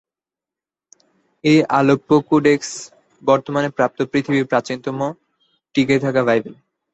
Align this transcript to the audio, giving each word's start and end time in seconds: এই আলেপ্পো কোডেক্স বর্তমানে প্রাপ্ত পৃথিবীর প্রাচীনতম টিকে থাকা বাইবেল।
এই 1.43 1.59
আলেপ্পো 1.77 2.15
কোডেক্স 2.29 2.69
বর্তমানে 3.23 3.69
প্রাপ্ত 3.77 3.99
পৃথিবীর 4.11 4.49
প্রাচীনতম 4.51 4.99
টিকে 5.75 5.95
থাকা 6.05 6.21
বাইবেল। 6.27 6.53